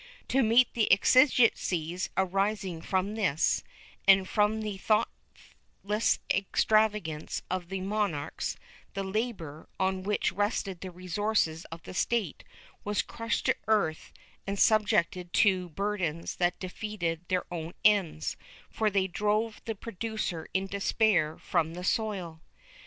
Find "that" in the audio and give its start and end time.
16.37-16.59